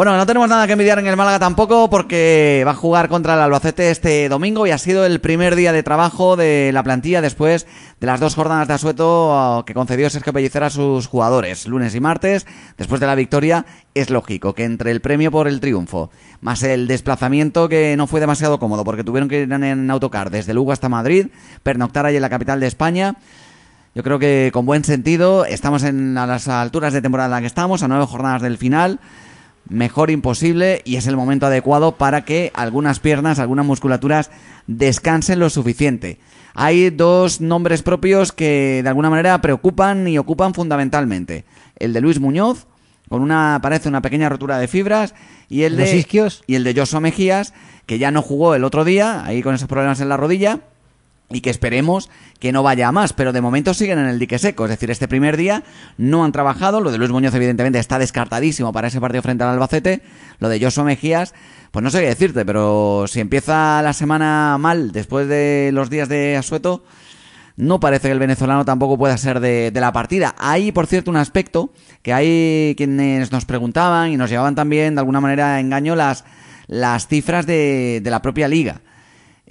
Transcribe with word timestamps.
Bueno, 0.00 0.16
no 0.16 0.24
tenemos 0.24 0.48
nada 0.48 0.66
que 0.66 0.72
envidiar 0.72 0.98
en 0.98 1.08
el 1.08 1.16
Málaga 1.18 1.38
tampoco 1.38 1.90
porque 1.90 2.62
va 2.66 2.70
a 2.70 2.74
jugar 2.74 3.10
contra 3.10 3.34
el 3.34 3.40
Albacete 3.40 3.90
este 3.90 4.30
domingo 4.30 4.66
y 4.66 4.70
ha 4.70 4.78
sido 4.78 5.04
el 5.04 5.20
primer 5.20 5.56
día 5.56 5.72
de 5.72 5.82
trabajo 5.82 6.36
de 6.36 6.70
la 6.72 6.82
plantilla 6.82 7.20
después 7.20 7.66
de 8.00 8.06
las 8.06 8.18
dos 8.18 8.34
jornadas 8.34 8.66
de 8.66 8.72
asueto 8.72 9.58
uh, 9.58 9.64
que 9.66 9.74
concedió 9.74 10.08
Sergio 10.08 10.32
Pellicer 10.32 10.64
a 10.64 10.70
sus 10.70 11.06
jugadores, 11.06 11.66
lunes 11.66 11.94
y 11.94 12.00
martes. 12.00 12.46
Después 12.78 12.98
de 12.98 13.08
la 13.08 13.14
victoria, 13.14 13.66
es 13.92 14.08
lógico 14.08 14.54
que 14.54 14.64
entre 14.64 14.90
el 14.90 15.02
premio 15.02 15.30
por 15.30 15.46
el 15.46 15.60
triunfo, 15.60 16.10
más 16.40 16.62
el 16.62 16.86
desplazamiento 16.86 17.68
que 17.68 17.94
no 17.98 18.06
fue 18.06 18.20
demasiado 18.20 18.58
cómodo 18.58 18.84
porque 18.84 19.04
tuvieron 19.04 19.28
que 19.28 19.42
ir 19.42 19.52
en 19.52 19.90
autocar 19.90 20.30
desde 20.30 20.54
Lugo 20.54 20.72
hasta 20.72 20.88
Madrid, 20.88 21.26
pernoctar 21.62 22.06
allí 22.06 22.16
en 22.16 22.22
la 22.22 22.30
capital 22.30 22.58
de 22.58 22.68
España. 22.68 23.16
Yo 23.94 24.02
creo 24.02 24.18
que 24.18 24.48
con 24.50 24.64
buen 24.64 24.82
sentido, 24.82 25.44
estamos 25.44 25.82
en 25.82 26.16
a 26.16 26.26
las 26.26 26.48
alturas 26.48 26.94
de 26.94 27.02
temporada 27.02 27.26
en 27.26 27.32
la 27.32 27.40
que 27.40 27.48
estamos, 27.48 27.82
a 27.82 27.88
nueve 27.88 28.06
jornadas 28.06 28.40
del 28.40 28.56
final 28.56 28.98
mejor 29.70 30.10
imposible 30.10 30.82
y 30.84 30.96
es 30.96 31.06
el 31.06 31.16
momento 31.16 31.46
adecuado 31.46 31.92
para 31.92 32.24
que 32.24 32.50
algunas 32.54 33.00
piernas, 33.00 33.38
algunas 33.38 33.64
musculaturas 33.64 34.30
descansen 34.66 35.38
lo 35.38 35.48
suficiente. 35.48 36.18
Hay 36.54 36.90
dos 36.90 37.40
nombres 37.40 37.82
propios 37.82 38.32
que 38.32 38.80
de 38.82 38.88
alguna 38.88 39.08
manera 39.08 39.40
preocupan 39.40 40.06
y 40.08 40.18
ocupan 40.18 40.52
fundamentalmente. 40.52 41.44
El 41.76 41.92
de 41.92 42.00
Luis 42.00 42.20
Muñoz, 42.20 42.66
con 43.08 43.22
una 43.22 43.60
parece 43.62 43.88
una 43.88 44.02
pequeña 44.02 44.28
rotura 44.28 44.58
de 44.58 44.68
fibras, 44.68 45.14
y 45.48 45.62
el 45.62 45.76
de 45.76 46.06
y 46.46 46.54
el 46.54 46.64
de 46.64 46.74
Joshua 46.74 47.00
Mejías, 47.00 47.54
que 47.86 47.98
ya 47.98 48.10
no 48.10 48.22
jugó 48.22 48.54
el 48.54 48.64
otro 48.64 48.84
día, 48.84 49.24
ahí 49.24 49.42
con 49.42 49.54
esos 49.54 49.68
problemas 49.68 50.00
en 50.00 50.08
la 50.08 50.16
rodilla 50.16 50.60
y 51.30 51.40
que 51.40 51.50
esperemos 51.50 52.10
que 52.38 52.52
no 52.52 52.62
vaya 52.62 52.88
a 52.88 52.92
más, 52.92 53.12
pero 53.12 53.32
de 53.32 53.40
momento 53.40 53.72
siguen 53.72 53.98
en 53.98 54.06
el 54.06 54.18
dique 54.18 54.38
seco, 54.38 54.64
es 54.64 54.70
decir, 54.70 54.90
este 54.90 55.08
primer 55.08 55.36
día 55.36 55.62
no 55.96 56.24
han 56.24 56.32
trabajado, 56.32 56.80
lo 56.80 56.90
de 56.90 56.98
Luis 56.98 57.10
Muñoz 57.10 57.34
evidentemente 57.34 57.78
está 57.78 57.98
descartadísimo 57.98 58.72
para 58.72 58.88
ese 58.88 59.00
partido 59.00 59.22
frente 59.22 59.44
al 59.44 59.50
Albacete, 59.50 60.02
lo 60.40 60.48
de 60.48 60.60
Joshua 60.60 60.84
Mejías, 60.84 61.34
pues 61.70 61.82
no 61.82 61.90
sé 61.90 62.00
qué 62.00 62.08
decirte, 62.08 62.44
pero 62.44 63.04
si 63.06 63.20
empieza 63.20 63.80
la 63.82 63.92
semana 63.92 64.58
mal 64.58 64.90
después 64.90 65.28
de 65.28 65.70
los 65.72 65.88
días 65.88 66.08
de 66.08 66.36
asueto, 66.36 66.82
no 67.56 67.78
parece 67.78 68.08
que 68.08 68.12
el 68.12 68.18
venezolano 68.18 68.64
tampoco 68.64 68.98
pueda 68.98 69.16
ser 69.18 69.38
de, 69.38 69.70
la 69.74 69.92
partida. 69.92 70.34
Hay, 70.38 70.72
por 70.72 70.86
cierto, 70.86 71.10
un 71.10 71.18
aspecto 71.18 71.72
que 72.02 72.12
hay 72.12 72.74
quienes 72.76 73.30
nos 73.30 73.44
preguntaban 73.44 74.10
y 74.10 74.16
nos 74.16 74.30
llevaban 74.30 74.54
también 74.54 74.94
de 74.94 75.00
alguna 75.00 75.20
manera 75.20 75.60
engaño 75.60 75.94
las, 75.94 76.24
las 76.66 77.06
cifras 77.06 77.46
de 77.46 78.00
la 78.02 78.22
propia 78.22 78.48
liga. 78.48 78.80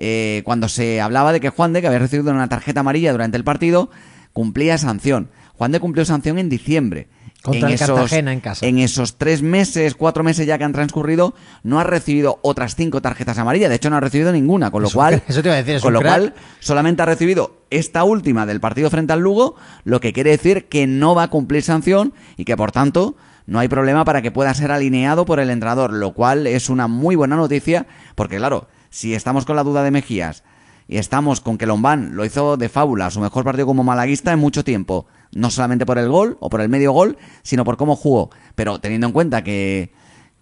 Eh, 0.01 0.43
cuando 0.45 0.69
se 0.69 1.01
hablaba 1.01 1.33
de 1.33 1.41
que 1.41 1.49
Juan 1.49 1.73
de, 1.73 1.81
que 1.81 1.87
había 1.87 1.99
recibido 1.99 2.31
una 2.31 2.47
tarjeta 2.47 2.79
amarilla 2.79 3.11
durante 3.11 3.35
el 3.35 3.43
partido, 3.43 3.89
cumplía 4.31 4.77
sanción. 4.77 5.29
Juan 5.57 5.73
de 5.73 5.81
cumplió 5.81 6.05
sanción 6.05 6.39
en 6.39 6.47
diciembre. 6.47 7.09
Contra 7.43 7.67
en 7.67 7.75
esos, 7.75 7.89
Cartagena 7.89 8.31
en 8.31 8.39
casa. 8.39 8.65
En 8.65 8.79
esos 8.79 9.17
tres 9.17 9.41
meses, 9.41 9.95
cuatro 9.95 10.23
meses 10.23 10.47
ya 10.47 10.57
que 10.57 10.63
han 10.63 10.71
transcurrido, 10.71 11.33
no 11.63 11.81
ha 11.81 11.83
recibido 11.83 12.39
otras 12.43 12.75
cinco 12.75 13.01
tarjetas 13.01 13.37
amarillas. 13.39 13.69
De 13.69 13.75
hecho, 13.75 13.89
no 13.89 13.97
ha 13.97 13.99
recibido 13.99 14.31
ninguna. 14.31 14.71
Con 14.71 14.83
lo 14.83 14.89
cual, 14.89 15.21
eso 15.27 15.41
te 15.41 15.49
iba 15.49 15.55
a 15.55 15.63
decir, 15.63 15.81
con 15.81 15.91
lo 15.91 16.01
cual, 16.01 16.33
solamente 16.59 17.01
ha 17.01 17.05
recibido 17.05 17.57
esta 17.69 18.05
última 18.05 18.45
del 18.45 18.61
partido 18.61 18.89
frente 18.89 19.11
al 19.11 19.19
Lugo, 19.19 19.55
lo 19.83 19.99
que 19.99 20.13
quiere 20.13 20.29
decir 20.29 20.69
que 20.69 20.87
no 20.87 21.13
va 21.13 21.23
a 21.23 21.29
cumplir 21.29 21.61
sanción 21.61 22.13
y 22.37 22.45
que 22.45 22.55
por 22.55 22.71
tanto 22.71 23.17
no 23.47 23.59
hay 23.59 23.67
problema 23.67 24.05
para 24.05 24.21
que 24.21 24.31
pueda 24.31 24.53
ser 24.53 24.71
alineado 24.71 25.25
por 25.25 25.41
el 25.41 25.49
entrenador, 25.49 25.91
lo 25.91 26.13
cual 26.13 26.47
es 26.47 26.69
una 26.69 26.87
muy 26.87 27.17
buena 27.17 27.35
noticia, 27.35 27.85
porque 28.15 28.37
claro, 28.37 28.67
si 28.89 29.13
estamos 29.13 29.45
con 29.45 29.55
la 29.55 29.63
duda 29.63 29.83
de 29.83 29.91
Mejías 29.91 30.43
y 30.87 30.97
estamos 30.97 31.39
con 31.41 31.57
que 31.57 31.67
Lombán 31.67 32.15
lo 32.15 32.25
hizo 32.25 32.57
de 32.57 32.67
fábula, 32.67 33.11
su 33.11 33.19
mejor 33.19 33.43
partido 33.43 33.67
como 33.67 33.83
malaguista 33.83 34.33
en 34.33 34.39
mucho 34.39 34.63
tiempo, 34.63 35.05
no 35.31 35.51
solamente 35.51 35.85
por 35.85 35.99
el 35.99 36.09
gol 36.09 36.37
o 36.39 36.49
por 36.49 36.61
el 36.61 36.69
medio 36.69 36.91
gol, 36.91 37.17
sino 37.43 37.63
por 37.63 37.77
cómo 37.77 37.95
jugó, 37.95 38.31
pero 38.55 38.79
teniendo 38.79 39.07
en 39.07 39.13
cuenta 39.13 39.43
que, 39.43 39.93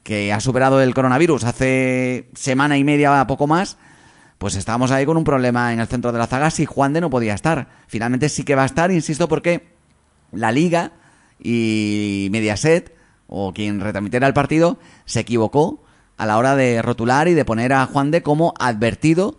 que 0.04 0.31
ha 0.31 0.39
superado 0.39 0.81
el 0.81 0.94
coronavirus 0.94 1.44
hace 1.44 2.30
semana 2.34 2.78
y 2.78 2.86
media 2.86 3.28
poco 3.28 3.45
más, 3.45 3.78
pues 4.38 4.56
estábamos 4.56 4.92
ahí 4.92 5.06
con 5.06 5.17
un 5.17 5.23
problema 5.23 5.73
en 5.73 5.80
el 5.80 5.88
centro 5.88 6.11
de 6.11 6.20
la 6.20 6.28
zaga 6.28 6.50
si 6.50 6.66
Juan 6.66 6.94
de 6.94 7.02
no 7.02 7.09
podía 7.09 7.34
estar. 7.34 7.67
Finalmente 7.88 8.30
sí 8.30 8.44
que 8.44 8.55
va 8.55 8.64
a 8.64 8.67
estar, 8.67 8.92
insisto, 8.92 9.27
porque 9.27 9.67
la 10.32 10.52
liga 10.52 10.94
y 11.39 12.30
Mediaset, 12.32 12.95
o 13.27 13.54
quien 13.54 13.82
retransmitiera 13.82 14.27
el 14.27 14.33
partido, 14.33 14.77
se 15.05 15.20
equivocó 15.20 15.83
a 16.17 16.26
la 16.26 16.38
hora 16.38 16.55
de 16.55 16.82
rotular 16.82 17.28
y 17.28 17.33
de 17.33 17.45
poner 17.45 17.73
a 17.73 17.86
Juan 17.86 18.11
de 18.11 18.23
como 18.23 18.54
advertido 18.60 19.38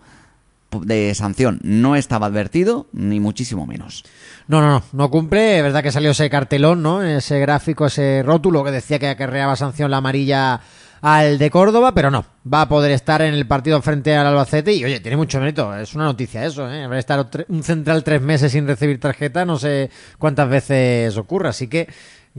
de 0.82 1.14
sanción. 1.14 1.60
No 1.62 1.96
estaba 1.96 2.26
advertido, 2.26 2.86
ni 2.92 3.20
muchísimo 3.20 3.66
menos. 3.66 4.04
No, 4.46 4.60
no, 4.60 4.68
no, 4.68 4.82
no 4.92 5.10
cumple. 5.10 5.58
Es 5.58 5.62
verdad 5.62 5.82
que 5.82 5.92
salió 5.92 6.10
ese 6.10 6.28
cartelón, 6.30 6.82
¿no? 6.82 7.02
Ese 7.02 7.40
gráfico, 7.40 7.86
ese 7.86 8.22
rótulo 8.24 8.64
que 8.64 8.70
decía 8.70 8.98
que 8.98 9.08
acarreaba 9.08 9.56
sanción 9.56 9.90
la 9.90 9.98
amarilla 9.98 10.60
al 11.00 11.38
de 11.38 11.50
Córdoba, 11.50 11.92
pero 11.94 12.10
no, 12.10 12.24
va 12.52 12.62
a 12.62 12.68
poder 12.68 12.90
estar 12.90 13.22
en 13.22 13.34
el 13.34 13.46
partido 13.46 13.80
frente 13.82 14.16
al 14.16 14.26
Albacete 14.26 14.72
y 14.72 14.84
oye, 14.84 15.00
tiene 15.00 15.16
mucho 15.16 15.38
mérito, 15.38 15.74
es 15.76 15.94
una 15.94 16.04
noticia 16.04 16.44
eso, 16.44 16.68
¿eh? 16.68 16.82
Haber 16.82 16.98
estado 16.98 17.28
un 17.48 17.62
central 17.62 18.02
tres 18.02 18.20
meses 18.20 18.50
sin 18.52 18.66
recibir 18.66 18.98
tarjeta, 18.98 19.44
no 19.44 19.58
sé 19.58 19.90
cuántas 20.18 20.48
veces 20.48 21.16
ocurre, 21.16 21.50
así 21.50 21.68
que 21.68 21.88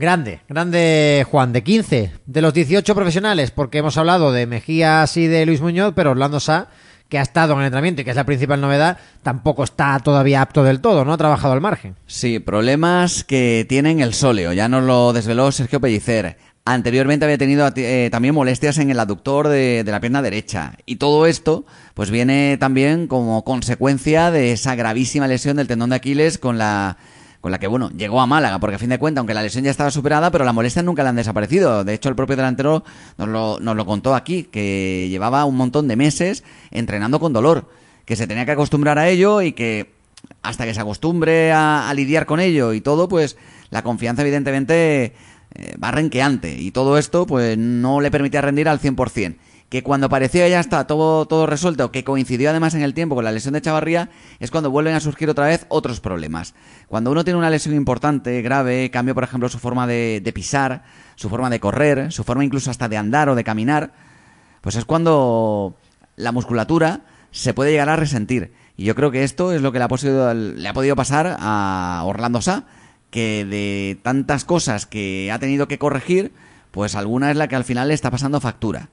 Grande, 0.00 0.40
grande 0.48 1.26
Juan, 1.30 1.52
de 1.52 1.62
15 1.62 2.12
de 2.24 2.40
los 2.40 2.54
18 2.54 2.94
profesionales, 2.94 3.50
porque 3.50 3.76
hemos 3.76 3.98
hablado 3.98 4.32
de 4.32 4.46
Mejías 4.46 5.14
y 5.18 5.26
de 5.26 5.44
Luis 5.44 5.60
Muñoz, 5.60 5.92
pero 5.94 6.12
Orlando 6.12 6.40
Sá, 6.40 6.68
que 7.10 7.18
ha 7.18 7.22
estado 7.22 7.52
en 7.52 7.58
el 7.58 7.66
entrenamiento 7.66 8.00
y 8.00 8.04
que 8.04 8.10
es 8.10 8.16
la 8.16 8.24
principal 8.24 8.62
novedad, 8.62 8.96
tampoco 9.22 9.62
está 9.62 9.98
todavía 9.98 10.40
apto 10.40 10.64
del 10.64 10.80
todo, 10.80 11.04
¿no? 11.04 11.12
Ha 11.12 11.18
trabajado 11.18 11.52
al 11.52 11.60
margen. 11.60 11.96
Sí, 12.06 12.38
problemas 12.38 13.24
que 13.24 13.66
tienen 13.68 14.00
el 14.00 14.14
sóleo, 14.14 14.54
ya 14.54 14.70
nos 14.70 14.84
lo 14.84 15.12
desveló 15.12 15.52
Sergio 15.52 15.82
Pellicer. 15.82 16.38
Anteriormente 16.64 17.26
había 17.26 17.36
tenido 17.36 17.70
eh, 17.76 18.08
también 18.10 18.34
molestias 18.34 18.78
en 18.78 18.88
el 18.88 19.00
aductor 19.00 19.48
de, 19.48 19.84
de, 19.84 19.92
la 19.92 20.00
pierna 20.00 20.22
derecha. 20.22 20.78
Y 20.86 20.96
todo 20.96 21.26
esto, 21.26 21.66
pues 21.92 22.10
viene 22.10 22.56
también 22.58 23.06
como 23.06 23.44
consecuencia 23.44 24.30
de 24.30 24.52
esa 24.52 24.74
gravísima 24.76 25.28
lesión 25.28 25.58
del 25.58 25.68
tendón 25.68 25.90
de 25.90 25.96
Aquiles 25.96 26.38
con 26.38 26.56
la 26.56 26.96
con 27.40 27.50
la 27.52 27.58
que, 27.58 27.66
bueno, 27.66 27.90
llegó 27.90 28.20
a 28.20 28.26
Málaga, 28.26 28.58
porque 28.58 28.76
a 28.76 28.78
fin 28.78 28.90
de 28.90 28.98
cuentas, 28.98 29.20
aunque 29.20 29.34
la 29.34 29.42
lesión 29.42 29.64
ya 29.64 29.70
estaba 29.70 29.90
superada, 29.90 30.30
pero 30.30 30.44
las 30.44 30.54
molestias 30.54 30.84
nunca 30.84 31.02
le 31.02 31.08
han 31.08 31.16
desaparecido. 31.16 31.84
De 31.84 31.94
hecho, 31.94 32.08
el 32.08 32.14
propio 32.14 32.36
delantero 32.36 32.84
nos 33.16 33.28
lo, 33.28 33.60
nos 33.60 33.76
lo 33.76 33.86
contó 33.86 34.14
aquí, 34.14 34.44
que 34.44 35.08
llevaba 35.08 35.44
un 35.46 35.56
montón 35.56 35.88
de 35.88 35.96
meses 35.96 36.44
entrenando 36.70 37.18
con 37.18 37.32
dolor, 37.32 37.70
que 38.04 38.16
se 38.16 38.26
tenía 38.26 38.44
que 38.44 38.52
acostumbrar 38.52 38.98
a 38.98 39.08
ello 39.08 39.40
y 39.40 39.52
que 39.52 39.90
hasta 40.42 40.66
que 40.66 40.74
se 40.74 40.80
acostumbre 40.80 41.52
a, 41.52 41.90
lidiar 41.94 42.26
con 42.26 42.40
ello 42.40 42.72
y 42.72 42.80
todo, 42.80 43.08
pues 43.08 43.36
la 43.70 43.82
confianza 43.82 44.22
evidentemente 44.22 45.14
eh, 45.54 45.76
va 45.82 45.90
renqueante 45.90 46.58
y 46.58 46.70
todo 46.70 46.98
esto 46.98 47.26
pues 47.26 47.56
no 47.56 48.00
le 48.00 48.10
permitía 48.10 48.40
rendir 48.40 48.68
al 48.68 48.80
100% 48.80 49.36
que 49.70 49.84
cuando 49.84 50.08
parecía 50.08 50.48
ya 50.48 50.58
está 50.58 50.88
todo, 50.88 51.26
todo 51.26 51.46
resuelto, 51.46 51.92
que 51.92 52.02
coincidió 52.02 52.50
además 52.50 52.74
en 52.74 52.82
el 52.82 52.92
tiempo 52.92 53.14
con 53.14 53.24
la 53.24 53.30
lesión 53.30 53.54
de 53.54 53.62
Chavarría, 53.62 54.10
es 54.40 54.50
cuando 54.50 54.68
vuelven 54.68 54.96
a 54.96 55.00
surgir 55.00 55.30
otra 55.30 55.46
vez 55.46 55.64
otros 55.68 56.00
problemas. 56.00 56.54
Cuando 56.88 57.12
uno 57.12 57.22
tiene 57.22 57.38
una 57.38 57.50
lesión 57.50 57.76
importante, 57.76 58.42
grave, 58.42 58.90
cambia 58.90 59.14
por 59.14 59.22
ejemplo 59.22 59.48
su 59.48 59.60
forma 59.60 59.86
de, 59.86 60.20
de 60.24 60.32
pisar, 60.32 60.82
su 61.14 61.28
forma 61.30 61.50
de 61.50 61.60
correr, 61.60 62.10
su 62.10 62.24
forma 62.24 62.44
incluso 62.44 62.68
hasta 62.68 62.88
de 62.88 62.96
andar 62.96 63.28
o 63.28 63.36
de 63.36 63.44
caminar, 63.44 63.92
pues 64.60 64.74
es 64.74 64.84
cuando 64.84 65.76
la 66.16 66.32
musculatura 66.32 67.02
se 67.30 67.54
puede 67.54 67.70
llegar 67.70 67.90
a 67.90 67.96
resentir. 67.96 68.52
Y 68.76 68.84
yo 68.84 68.96
creo 68.96 69.12
que 69.12 69.22
esto 69.22 69.52
es 69.52 69.62
lo 69.62 69.70
que 69.70 69.78
le 69.78 69.84
ha, 69.84 70.34
le 70.34 70.68
ha 70.68 70.72
podido 70.72 70.96
pasar 70.96 71.36
a 71.38 72.02
Orlando 72.04 72.42
Sá, 72.42 72.64
que 73.10 73.44
de 73.44 74.00
tantas 74.02 74.44
cosas 74.44 74.86
que 74.86 75.30
ha 75.30 75.38
tenido 75.38 75.68
que 75.68 75.78
corregir, 75.78 76.32
pues 76.72 76.96
alguna 76.96 77.30
es 77.30 77.36
la 77.36 77.46
que 77.46 77.54
al 77.54 77.64
final 77.64 77.86
le 77.86 77.94
está 77.94 78.10
pasando 78.10 78.40
factura 78.40 78.88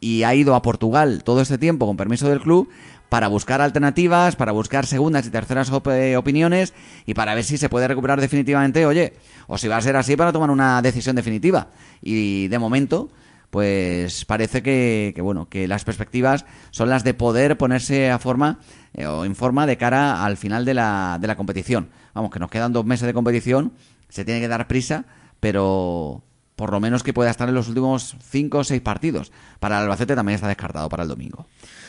y 0.00 0.22
ha 0.22 0.34
ido 0.34 0.54
a 0.54 0.62
Portugal 0.62 1.22
todo 1.24 1.40
este 1.40 1.58
tiempo 1.58 1.86
con 1.86 1.96
permiso 1.96 2.28
del 2.28 2.40
club 2.40 2.68
para 3.08 3.28
buscar 3.28 3.60
alternativas, 3.60 4.34
para 4.34 4.52
buscar 4.52 4.86
segundas 4.86 5.26
y 5.26 5.30
terceras 5.30 5.70
eh, 5.86 6.16
opiniones 6.16 6.74
y 7.06 7.14
para 7.14 7.34
ver 7.34 7.44
si 7.44 7.58
se 7.58 7.68
puede 7.68 7.86
recuperar 7.86 8.20
definitivamente, 8.20 8.86
oye, 8.86 9.12
o 9.46 9.58
si 9.58 9.68
va 9.68 9.76
a 9.76 9.80
ser 9.80 9.96
así 9.96 10.16
para 10.16 10.32
tomar 10.32 10.50
una 10.50 10.82
decisión 10.82 11.14
definitiva. 11.14 11.68
Y 12.02 12.48
de 12.48 12.58
momento, 12.58 13.10
pues 13.50 14.24
parece 14.24 14.64
que, 14.64 15.14
bueno, 15.22 15.48
que 15.48 15.68
las 15.68 15.84
perspectivas 15.84 16.44
son 16.72 16.88
las 16.88 17.04
de 17.04 17.14
poder 17.14 17.56
ponerse 17.56 18.10
a 18.10 18.18
forma 18.18 18.58
eh, 18.94 19.06
o 19.06 19.24
en 19.24 19.36
forma 19.36 19.64
de 19.66 19.76
cara 19.76 20.24
al 20.24 20.36
final 20.36 20.64
de 20.64 20.74
la, 20.74 21.18
de 21.20 21.28
la 21.28 21.36
competición. 21.36 21.90
Vamos, 22.14 22.32
que 22.32 22.40
nos 22.40 22.50
quedan 22.50 22.72
dos 22.72 22.84
meses 22.84 23.06
de 23.06 23.14
competición, 23.14 23.72
se 24.08 24.24
tiene 24.24 24.40
que 24.40 24.48
dar 24.48 24.66
prisa, 24.66 25.04
pero 25.38 26.24
por 26.56 26.70
lo 26.72 26.80
menos 26.80 27.02
que 27.02 27.12
pueda 27.12 27.30
estar 27.30 27.48
en 27.48 27.54
los 27.54 27.68
últimos 27.68 28.16
cinco 28.30 28.58
o 28.58 28.64
seis 28.64 28.80
partidos. 28.80 29.32
Para 29.60 29.78
el 29.78 29.84
Albacete 29.84 30.14
también 30.14 30.34
está 30.34 30.48
descartado 30.48 30.88
para 30.88 31.02
el 31.02 31.08
domingo. 31.08 31.46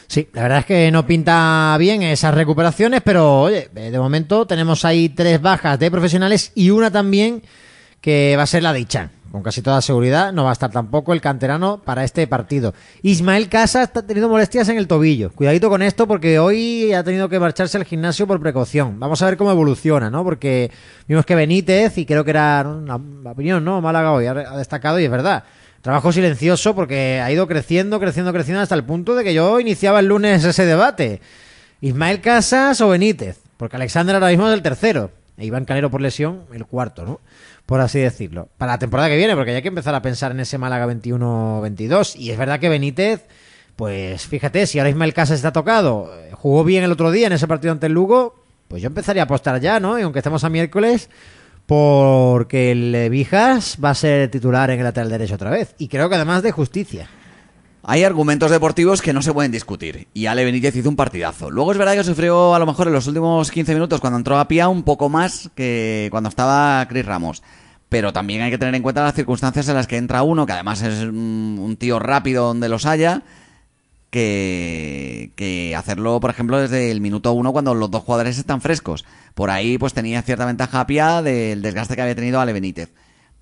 Sí, 0.07 0.27
la 0.33 0.43
verdad 0.43 0.59
es 0.59 0.65
que 0.65 0.91
no 0.91 1.05
pinta 1.05 1.75
bien 1.79 2.03
esas 2.03 2.33
recuperaciones, 2.33 3.01
pero 3.03 3.41
oye, 3.41 3.69
de 3.73 3.99
momento 3.99 4.45
tenemos 4.45 4.85
ahí 4.85 5.09
tres 5.09 5.41
bajas 5.41 5.79
de 5.79 5.89
profesionales 5.89 6.51
y 6.55 6.69
una 6.69 6.91
también 6.91 7.41
que 8.01 8.35
va 8.37 8.43
a 8.43 8.47
ser 8.47 8.63
la 8.63 8.73
de 8.73 8.81
Ichan 8.81 9.11
con 9.35 9.43
casi 9.43 9.61
toda 9.61 9.81
seguridad 9.81 10.31
no 10.31 10.45
va 10.45 10.51
a 10.51 10.53
estar 10.53 10.71
tampoco 10.71 11.11
el 11.11 11.19
canterano 11.19 11.81
para 11.83 12.05
este 12.05 12.25
partido. 12.25 12.73
Ismael 13.01 13.49
Casa 13.49 13.83
está 13.83 14.01
teniendo 14.01 14.29
molestias 14.29 14.69
en 14.69 14.77
el 14.77 14.87
tobillo. 14.87 15.29
Cuidadito 15.31 15.69
con 15.69 15.81
esto 15.81 16.07
porque 16.07 16.39
hoy 16.39 16.93
ha 16.93 17.03
tenido 17.03 17.27
que 17.27 17.37
marcharse 17.37 17.77
al 17.77 17.83
gimnasio 17.83 18.27
por 18.27 18.39
precaución. 18.39 18.97
Vamos 18.97 19.21
a 19.21 19.25
ver 19.25 19.35
cómo 19.35 19.51
evoluciona, 19.51 20.09
¿no? 20.09 20.23
Porque 20.23 20.71
vimos 21.05 21.25
que 21.25 21.35
Benítez, 21.35 21.97
y 21.97 22.05
creo 22.05 22.23
que 22.23 22.29
era 22.29 22.65
una 22.65 22.95
opinión, 23.29 23.65
¿no? 23.65 23.81
Málaga 23.81 24.13
hoy 24.13 24.25
ha 24.25 24.33
destacado 24.33 24.99
y 25.01 25.03
es 25.03 25.11
verdad 25.11 25.43
Trabajo 25.85 26.11
silencioso 26.11 26.73
porque 26.73 27.21
ha 27.21 27.31
ido 27.31 27.45
creciendo, 27.47 27.99
creciendo, 27.99 28.33
creciendo 28.33 28.59
hasta 28.59 28.73
el 28.73 28.83
punto 28.85 29.13
de 29.13 29.23
que 29.23 29.35
yo 29.35 29.59
iniciaba 29.59 29.99
el 29.99 30.07
lunes 30.07 30.43
ese 30.43 30.65
debate. 30.65 31.21
Ismael 31.79 32.21
Casas 32.21 32.81
o 32.81 32.89
Benítez, 32.89 33.37
porque 33.57 33.75
Alexander 33.75 34.15
ahora 34.15 34.29
mismo 34.29 34.47
es 34.47 34.55
el 34.55 34.63
tercero. 34.63 35.11
E 35.37 35.45
Iván 35.45 35.65
Calero 35.65 35.91
por 35.91 36.01
lesión, 36.01 36.45
el 36.53 36.65
cuarto, 36.65 37.05
¿no? 37.05 37.19
Por 37.65 37.81
así 37.81 37.99
decirlo. 37.99 38.49
Para 38.57 38.73
la 38.73 38.79
temporada 38.79 39.09
que 39.09 39.17
viene, 39.17 39.35
porque 39.35 39.55
hay 39.55 39.61
que 39.61 39.67
empezar 39.67 39.95
a 39.95 40.01
pensar 40.01 40.31
en 40.31 40.39
ese 40.39 40.57
Málaga 40.57 40.87
21-22. 40.87 42.15
Y 42.17 42.31
es 42.31 42.37
verdad 42.37 42.59
que 42.59 42.69
Benítez, 42.69 43.25
pues 43.75 44.27
fíjate, 44.27 44.67
si 44.67 44.79
ahora 44.79 44.89
Ismael 44.89 45.13
Casas 45.13 45.37
está 45.37 45.51
tocado, 45.51 46.11
eh, 46.13 46.31
jugó 46.33 46.63
bien 46.63 46.83
el 46.83 46.91
otro 46.91 47.11
día 47.11 47.27
en 47.27 47.33
ese 47.33 47.47
partido 47.47 47.71
ante 47.71 47.87
el 47.87 47.93
Lugo, 47.93 48.35
pues 48.67 48.81
yo 48.81 48.87
empezaría 48.87 49.23
a 49.23 49.25
apostar 49.25 49.59
ya, 49.59 49.79
¿no? 49.79 49.97
Y 49.97 50.03
aunque 50.03 50.19
estemos 50.19 50.43
a 50.43 50.49
miércoles, 50.49 51.09
porque 51.65 52.71
el 52.71 53.09
Vijas 53.09 53.77
va 53.83 53.89
a 53.91 53.95
ser 53.95 54.29
titular 54.29 54.69
en 54.69 54.79
el 54.79 54.85
lateral 54.85 55.09
derecho 55.09 55.35
otra 55.35 55.49
vez. 55.49 55.73
Y 55.79 55.87
creo 55.87 56.09
que 56.09 56.15
además 56.15 56.43
de 56.43 56.51
justicia. 56.51 57.09
Hay 57.87 58.03
argumentos 58.03 58.49
deportivos 58.49 59.03
que 59.03 59.13
no 59.13 59.21
se 59.21 59.31
pueden 59.31 59.51
discutir. 59.51 60.07
Y 60.11 60.25
Ale 60.25 60.43
Benítez 60.43 60.75
hizo 60.75 60.89
un 60.89 60.95
partidazo. 60.95 61.51
Luego 61.51 61.71
es 61.71 61.77
verdad 61.77 61.93
que 61.93 62.03
sufrió 62.03 62.55
a 62.55 62.59
lo 62.59 62.65
mejor 62.65 62.87
en 62.87 62.93
los 62.93 63.05
últimos 63.05 63.51
15 63.51 63.75
minutos 63.75 64.01
cuando 64.01 64.17
entró 64.17 64.39
a 64.39 64.47
Pia 64.47 64.67
un 64.69 64.81
poco 64.81 65.07
más 65.07 65.51
que 65.53 66.07
cuando 66.09 66.29
estaba 66.29 66.83
Chris 66.89 67.05
Ramos. 67.05 67.43
Pero 67.87 68.11
también 68.11 68.41
hay 68.41 68.49
que 68.49 68.57
tener 68.57 68.73
en 68.73 68.81
cuenta 68.81 69.03
las 69.03 69.13
circunstancias 69.13 69.67
en 69.69 69.75
las 69.75 69.85
que 69.85 69.97
entra 69.97 70.23
uno, 70.23 70.47
que 70.47 70.53
además 70.53 70.81
es 70.81 71.03
un 71.03 71.75
tío 71.77 71.99
rápido 71.99 72.47
donde 72.47 72.69
los 72.69 72.87
haya, 72.87 73.21
que, 74.09 75.75
hacerlo, 75.77 76.19
por 76.19 76.31
ejemplo, 76.31 76.59
desde 76.59 76.89
el 76.89 77.01
minuto 77.01 77.33
uno 77.33 77.51
cuando 77.51 77.75
los 77.75 77.91
dos 77.91 78.01
jugadores 78.01 78.39
están 78.39 78.61
frescos. 78.61 79.05
Por 79.35 79.51
ahí 79.51 79.77
pues 79.77 79.93
tenía 79.93 80.23
cierta 80.23 80.45
ventaja 80.45 80.87
Pia 80.87 81.21
del 81.21 81.61
desgaste 81.61 81.95
que 81.95 82.01
había 82.01 82.15
tenido 82.15 82.39
Ale 82.39 82.53
Benítez 82.53 82.89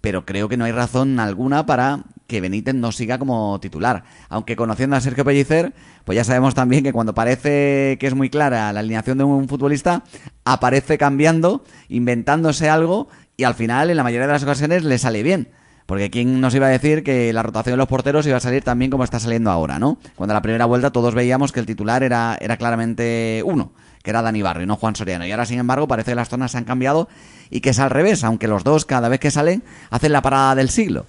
pero 0.04 0.26
creo 0.26 0.50
que 0.50 0.58
no 0.58 0.66
hay 0.66 0.74
razón 0.74 1.18
alguna 1.18 1.66
para 1.66 2.04
que 2.28 2.42
Benítez 2.42 2.76
no 2.76 2.92
siga 2.92 3.18
como 3.18 3.58
titular. 3.62 4.04
Aunque 4.28 4.58
conociendo 4.58 4.98
a 4.98 5.00
Sergio 5.00 5.24
Pellicer, 5.24 5.74
pues 6.04 6.18
ya 6.18 6.26
sabemos 6.26 6.54
también 6.54 6.84
que 6.84 6.92
cuando 6.92 7.14
parece 7.14 7.96
que 8.02 8.08
es 8.08 8.14
muy 8.14 8.30
clara 8.30 8.74
la 8.74 8.82
alineación 8.82 9.18
de 9.18 9.24
un 9.24 9.48
futbolista, 9.48 10.04
aparece 10.44 10.98
cambiando, 10.98 11.64
inventándose 11.88 12.70
algo 12.70 13.08
y 13.38 13.46
al 13.46 13.56
final, 13.56 13.92
en 13.92 13.96
la 13.96 14.04
mayoría 14.04 14.28
de 14.28 14.34
las 14.34 14.44
ocasiones, 14.44 14.84
le 14.84 14.98
sale 14.98 15.24
bien. 15.24 15.48
Porque 15.86 16.10
quién 16.10 16.40
nos 16.42 16.56
iba 16.56 16.68
a 16.68 16.70
decir 16.70 17.04
que 17.04 17.34
la 17.34 17.44
rotación 17.44 17.74
de 17.74 17.78
los 17.78 17.88
porteros 17.88 18.26
iba 18.26 18.38
a 18.38 18.40
salir 18.40 18.64
también 18.64 18.90
como 18.90 19.04
está 19.04 19.20
saliendo 19.20 19.52
ahora, 19.52 19.80
¿no? 19.80 19.98
Cuando 20.16 20.34
la 20.34 20.42
primera 20.42 20.66
vuelta 20.66 20.92
todos 20.92 21.14
veíamos 21.14 21.52
que 21.52 21.60
el 21.60 21.66
titular 21.66 22.04
era, 22.04 22.38
era 22.40 22.58
claramente 22.58 23.42
uno 23.46 23.72
que 24.02 24.10
era 24.10 24.22
Dani 24.22 24.42
Barrio, 24.42 24.66
no 24.68 24.76
Juan 24.76 24.96
Soriano. 24.98 25.26
Y 25.26 25.32
ahora, 25.32 25.46
sin 25.46 25.60
embargo, 25.60 25.88
parece 25.88 26.12
que 26.12 26.16
las 26.16 26.28
zonas 26.28 26.52
se 26.52 26.58
han 26.58 26.66
cambiado 26.66 27.08
y 27.50 27.62
que 27.62 27.70
es 27.70 27.80
al 27.80 27.90
revés, 27.90 28.26
aunque 28.26 28.50
los 28.50 28.66
dos, 28.66 28.84
cada 28.86 29.08
vez 29.08 29.22
que 29.22 29.32
salen, 29.32 29.64
hacen 29.92 30.12
la 30.12 30.22
parada 30.22 30.56
del 30.56 30.68
siglo. 30.70 31.06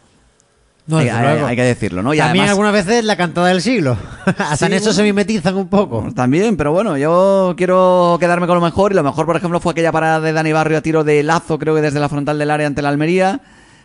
No, 0.86 0.98
hay, 0.98 1.08
hay- 1.08 1.38
hay 1.42 1.56
que 1.56 1.62
decirlo, 1.64 2.02
¿no? 2.04 2.14
Y 2.14 2.18
También 2.18 2.42
además- 2.44 2.50
algunas 2.50 2.72
veces 2.72 3.04
la 3.04 3.16
cantada 3.16 3.48
del 3.48 3.62
siglo. 3.62 3.96
Hasta 4.26 4.56
Sí, 4.56 4.64
en 4.66 4.74
eso 4.74 4.84
bueno. 4.84 4.96
se 4.96 5.02
mimetizan 5.02 5.56
un 5.56 5.66
poco. 5.68 6.06
También, 6.14 6.56
pero 6.56 6.70
bueno, 6.72 6.96
yo 6.96 7.54
quiero 7.56 8.16
quedarme 8.20 8.46
con 8.46 8.56
lo 8.56 8.60
mejor 8.64 8.92
y 8.92 8.94
lo 8.94 9.02
mejor, 9.02 9.26
por 9.26 9.36
ejemplo, 9.36 9.58
fue 9.58 9.72
aquella 9.72 9.90
parada 9.90 10.20
de 10.20 10.32
Dani 10.32 10.52
Barrio 10.52 10.78
a 10.78 10.80
tiro 10.82 11.02
de 11.02 11.22
lazo, 11.24 11.58
creo 11.58 11.74
que 11.74 11.80
desde 11.80 11.98
la 11.98 12.08
frontal 12.08 12.38
del 12.38 12.50
área 12.50 12.66
ante 12.68 12.80
la 12.82 12.90
Almería. 12.90 13.40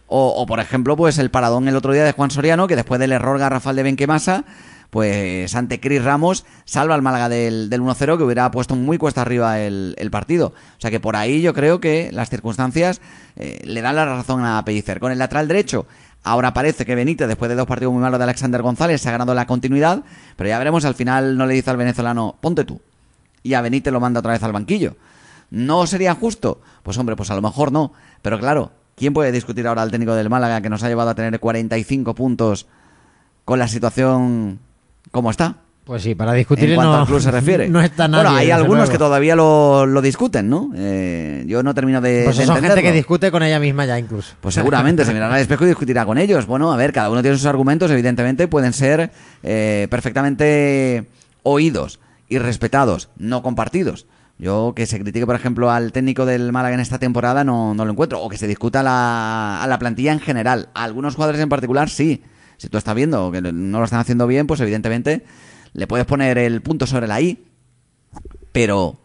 O, 0.10 0.30
o, 0.30 0.46
por 0.48 0.60
ejemplo, 0.60 0.98
pues 0.98 1.20
el 1.20 1.30
paradón 1.30 1.68
el 1.68 1.76
otro 1.76 1.94
día 1.94 2.04
de 2.04 2.14
Juan 2.14 2.32
Soriano, 2.32 2.68
que 2.68 2.76
después 2.76 3.00
del 3.00 3.12
error 3.12 3.38
garrafal 3.38 3.76
de 3.76 3.84
Benquemasa, 3.84 4.44
pues 4.90 5.56
ante 5.56 5.80
Cris 5.80 6.04
Ramos 6.04 6.46
salva 6.66 6.96
al 6.96 7.02
Málaga 7.02 7.30
del, 7.30 7.70
del 7.70 7.82
1-0 7.82 8.18
que 8.18 8.24
hubiera 8.24 8.50
puesto 8.50 8.76
muy 8.76 8.98
cuesta 8.98 9.22
arriba 9.22 9.60
el, 9.60 9.94
el 9.98 10.10
partido. 10.12 10.48
O 10.48 10.82
sea 10.82 10.90
que 10.90 11.00
por 11.00 11.16
ahí 11.16 11.42
yo 11.42 11.54
creo 11.54 11.80
que 11.80 12.10
las 12.12 12.30
circunstancias 12.30 13.02
eh, 13.36 13.62
le 13.64 13.82
dan 13.82 13.96
la 13.96 14.06
razón 14.06 14.44
a 14.44 14.64
Pellicer. 14.66 15.00
Con 15.00 15.12
el 15.12 15.20
lateral 15.20 15.48
derecho, 15.48 15.86
ahora 16.24 16.54
parece 16.54 16.86
que 16.86 16.96
Benítez, 16.96 17.28
después 17.28 17.50
de 17.50 17.56
dos 17.56 17.68
partidos 17.68 17.94
muy 17.94 18.02
malos 18.02 18.18
de 18.18 18.24
Alexander 18.24 18.62
González, 18.64 19.02
se 19.02 19.10
ha 19.10 19.12
ganado 19.12 19.36
la 19.36 19.46
continuidad, 19.46 20.02
pero 20.36 20.50
ya 20.50 20.58
veremos, 20.58 20.86
al 20.86 20.96
final 20.96 21.38
no 21.38 21.46
le 21.46 21.54
dice 21.54 21.70
al 21.70 21.78
venezolano, 21.78 22.36
ponte 22.42 22.64
tú. 22.64 22.82
Y 23.44 23.54
a 23.54 23.62
Benítez 23.62 23.94
lo 23.94 24.00
manda 24.00 24.22
otra 24.22 24.34
vez 24.34 24.42
al 24.42 24.54
banquillo. 24.54 24.96
¿No 25.52 25.86
sería 25.88 26.16
justo? 26.16 26.62
Pues 26.84 26.98
hombre, 26.98 27.16
pues 27.16 27.30
a 27.30 27.36
lo 27.36 27.42
mejor 27.42 27.72
no. 27.72 27.94
Pero 28.22 28.40
claro, 28.40 28.72
¿quién 29.00 29.14
puede 29.14 29.32
discutir 29.32 29.66
ahora 29.66 29.82
al 29.82 29.90
técnico 29.90 30.14
del 30.14 30.30
Málaga 30.30 30.62
que 30.62 30.70
nos 30.70 30.84
ha 30.84 30.90
llevado 30.90 31.10
a 31.10 31.16
tener 31.16 31.40
45 31.40 32.14
puntos 32.14 32.68
con 33.46 33.58
la 33.58 33.68
situación 33.68 34.60
como 35.12 35.32
está? 35.32 35.56
Pues 35.86 36.04
sí, 36.04 36.14
para 36.14 36.34
discutir 36.34 36.70
en 36.70 36.76
cuanto 36.76 36.92
no, 36.92 37.00
al 37.00 37.08
club 37.08 37.20
se 37.20 37.32
refiere. 37.40 37.68
no 37.68 37.82
está 37.82 38.08
nadie. 38.08 38.24
Bueno, 38.24 38.38
hay 38.38 38.52
algunos 38.52 38.78
luego. 38.78 38.92
que 38.92 38.98
todavía 39.00 39.36
lo, 39.36 39.88
lo 39.88 40.02
discuten, 40.04 40.48
¿no? 40.48 40.70
Eh, 40.76 41.46
yo 41.48 41.64
no 41.64 41.74
termino 41.74 42.00
de, 42.00 42.26
Pues 42.26 42.38
de 42.38 42.46
son 42.46 42.62
gente 42.62 42.84
que 42.84 42.92
discute 42.92 43.32
con 43.32 43.42
ella 43.42 43.60
misma 43.60 43.86
ya 43.86 43.98
incluso. 43.98 44.36
Pues 44.40 44.54
seguramente 44.54 45.04
se 45.04 45.14
mirará 45.14 45.34
al 45.34 45.42
espejo 45.42 45.64
y 45.66 45.70
discutirá 45.70 46.06
con 46.06 46.20
ellos. 46.20 46.46
Bueno, 46.46 46.72
a 46.72 46.78
ver, 46.78 46.94
cada 46.94 47.10
uno 47.10 47.24
tiene 47.24 47.38
sus 47.38 47.48
argumentos, 47.48 47.90
evidentemente 47.90 48.48
pueden 48.48 48.74
ser 48.74 49.10
eh, 49.42 49.88
perfectamente 49.90 51.08
oídos 51.42 52.00
y 52.28 52.38
respetados, 52.38 53.10
no 53.18 53.42
compartidos. 53.42 54.06
Yo 54.40 54.72
que 54.74 54.86
se 54.86 54.98
critique, 55.00 55.26
por 55.26 55.36
ejemplo, 55.36 55.70
al 55.70 55.92
técnico 55.92 56.26
del 56.26 56.54
Málaga 56.54 56.74
en 56.74 56.80
esta 56.80 56.98
temporada 56.98 57.44
no, 57.44 57.74
no 57.74 57.84
lo 57.84 57.92
encuentro. 57.92 58.22
O 58.22 58.30
que 58.30 58.38
se 58.38 58.48
discuta 58.48 58.82
la, 58.82 59.62
a 59.62 59.68
la 59.68 59.78
plantilla 59.78 60.14
en 60.14 60.22
general. 60.22 60.70
A 60.74 60.86
algunos 60.86 61.16
jugadores 61.16 61.42
en 61.42 61.50
particular 61.50 61.90
sí. 61.90 62.24
Si 62.56 62.70
tú 62.70 62.78
estás 62.78 62.96
viendo 62.96 63.32
que 63.32 63.42
no 63.42 63.80
lo 63.80 63.84
están 63.84 64.00
haciendo 64.00 64.28
bien, 64.28 64.48
pues 64.48 64.62
evidentemente 64.62 65.26
le 65.74 65.88
puedes 65.88 66.06
poner 66.06 66.38
el 66.38 66.62
punto 66.62 66.88
sobre 66.88 67.08
la 67.08 67.20
I. 67.20 67.46
Pero 68.54 69.02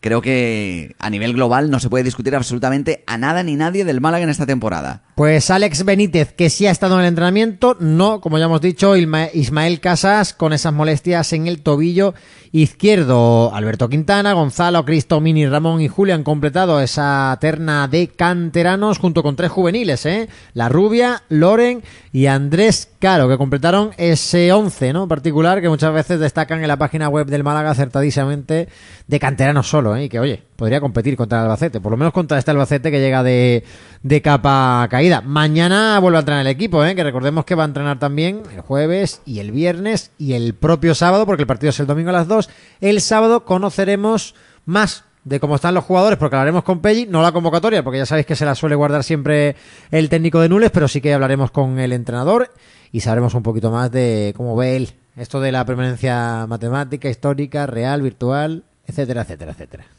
creo 0.00 0.22
que 0.22 0.96
a 0.98 1.10
nivel 1.10 1.34
global 1.34 1.70
no 1.70 1.80
se 1.80 1.90
puede 1.90 2.04
discutir 2.04 2.34
absolutamente 2.34 3.04
a 3.06 3.18
nada 3.18 3.42
ni 3.42 3.56
nadie 3.56 3.84
del 3.84 4.00
Málaga 4.00 4.24
en 4.24 4.30
esta 4.30 4.46
temporada. 4.46 5.02
Pues 5.18 5.50
Alex 5.50 5.84
Benítez, 5.84 6.32
que 6.32 6.48
sí 6.48 6.68
ha 6.68 6.70
estado 6.70 6.94
en 6.94 7.00
el 7.00 7.08
entrenamiento, 7.08 7.76
no, 7.80 8.20
como 8.20 8.38
ya 8.38 8.44
hemos 8.44 8.60
dicho, 8.60 8.94
Ismael 8.96 9.80
Casas 9.80 10.32
con 10.32 10.52
esas 10.52 10.72
molestias 10.72 11.32
en 11.32 11.48
el 11.48 11.60
tobillo 11.60 12.14
izquierdo. 12.52 13.52
Alberto 13.52 13.88
Quintana, 13.88 14.32
Gonzalo, 14.34 14.84
Cristo, 14.84 15.20
Mini, 15.20 15.44
Ramón 15.48 15.80
y 15.80 15.88
Julio 15.88 16.14
han 16.14 16.22
completado 16.22 16.80
esa 16.80 17.36
terna 17.40 17.88
de 17.88 18.06
canteranos 18.06 18.98
junto 18.98 19.24
con 19.24 19.34
tres 19.34 19.50
juveniles, 19.50 20.06
¿eh? 20.06 20.28
La 20.54 20.68
Rubia, 20.68 21.24
Loren 21.30 21.82
y 22.12 22.26
Andrés 22.26 22.88
Caro, 23.00 23.28
que 23.28 23.38
completaron 23.38 23.90
ese 23.96 24.52
11, 24.52 24.92
¿no? 24.92 25.08
Particular 25.08 25.60
que 25.60 25.68
muchas 25.68 25.92
veces 25.92 26.20
destacan 26.20 26.62
en 26.62 26.68
la 26.68 26.76
página 26.76 27.08
web 27.08 27.26
del 27.26 27.42
Málaga 27.42 27.72
acertadísimamente 27.72 28.68
de 29.08 29.18
canteranos 29.18 29.66
solo, 29.66 29.96
¿eh? 29.96 30.04
Y 30.04 30.08
que, 30.08 30.20
oye, 30.20 30.44
podría 30.58 30.80
competir 30.80 31.16
contra 31.16 31.38
el 31.38 31.44
Albacete, 31.44 31.80
por 31.80 31.92
lo 31.92 31.96
menos 31.96 32.12
contra 32.12 32.36
este 32.36 32.50
Albacete 32.50 32.90
que 32.90 32.98
llega 32.98 33.22
de, 33.22 33.62
de 34.02 34.22
capa 34.22 34.88
caída. 34.90 35.20
Mañana 35.20 36.00
vuelve 36.00 36.16
a 36.16 36.20
entrenar 36.20 36.40
el 36.40 36.48
equipo, 36.48 36.84
¿eh? 36.84 36.96
que 36.96 37.04
recordemos 37.04 37.44
que 37.44 37.54
va 37.54 37.62
a 37.62 37.66
entrenar 37.66 38.00
también 38.00 38.42
el 38.52 38.62
jueves 38.62 39.22
y 39.24 39.38
el 39.38 39.52
viernes 39.52 40.10
y 40.18 40.32
el 40.32 40.54
propio 40.54 40.96
sábado, 40.96 41.26
porque 41.26 41.42
el 41.42 41.46
partido 41.46 41.70
es 41.70 41.78
el 41.78 41.86
domingo 41.86 42.10
a 42.10 42.14
las 42.14 42.26
2. 42.26 42.50
El 42.80 43.00
sábado 43.00 43.44
conoceremos 43.44 44.34
más 44.64 45.04
de 45.22 45.38
cómo 45.38 45.54
están 45.54 45.74
los 45.74 45.84
jugadores, 45.84 46.18
porque 46.18 46.34
hablaremos 46.34 46.64
con 46.64 46.80
Pelli, 46.80 47.06
no 47.06 47.22
la 47.22 47.30
convocatoria, 47.30 47.84
porque 47.84 47.98
ya 47.98 48.06
sabéis 48.06 48.26
que 48.26 48.34
se 48.34 48.44
la 48.44 48.56
suele 48.56 48.74
guardar 48.74 49.04
siempre 49.04 49.54
el 49.92 50.08
técnico 50.08 50.40
de 50.40 50.48
Nules, 50.48 50.72
pero 50.72 50.88
sí 50.88 51.00
que 51.00 51.14
hablaremos 51.14 51.52
con 51.52 51.78
el 51.78 51.92
entrenador 51.92 52.52
y 52.90 52.98
sabremos 52.98 53.32
un 53.34 53.44
poquito 53.44 53.70
más 53.70 53.92
de 53.92 54.34
cómo 54.36 54.56
ve 54.56 54.74
él 54.74 54.92
esto 55.16 55.40
de 55.40 55.52
la 55.52 55.64
permanencia 55.64 56.46
matemática, 56.48 57.08
histórica, 57.08 57.68
real, 57.68 58.02
virtual, 58.02 58.64
etcétera, 58.88 59.22
etcétera, 59.22 59.52
etcétera. 59.52 59.97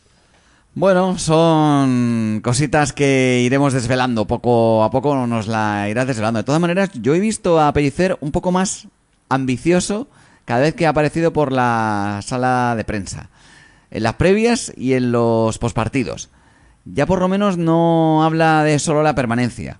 Bueno, 0.76 1.18
son 1.18 2.42
cositas 2.44 2.94
que 2.94 3.42
iremos 3.44 3.74
desvelando 3.74 4.28
poco 4.28 4.84
a 4.84 4.92
poco, 4.92 5.26
nos 5.26 5.48
la 5.48 5.90
irás 5.90 6.08
desvelando. 6.08 6.38
De 6.38 6.44
todas 6.44 6.62
maneras, 6.62 6.92
yo 6.94 7.16
he 7.16 7.20
visto 7.20 7.60
a 7.60 7.74
Pellicer 7.74 8.18
un 8.22 8.32
poco 8.32 8.52
más 8.52 8.88
ambicioso 9.30 10.08
cada 10.46 10.62
vez 10.62 10.76
que 10.76 10.86
ha 10.86 10.90
aparecido 10.90 11.34
por 11.34 11.52
la 11.52 12.22
sala 12.24 12.76
de 12.78 12.84
prensa. 12.84 13.30
En 13.92 14.04
las 14.04 14.14
previas 14.16 14.72
y 14.78 14.94
en 14.94 15.12
los 15.12 15.58
pospartidos. 15.58 16.30
Ya 16.86 17.08
por 17.08 17.20
lo 17.20 17.28
menos 17.28 17.58
no 17.58 18.24
habla 18.24 18.64
de 18.64 18.78
solo 18.78 19.02
la 19.02 19.16
permanencia, 19.16 19.80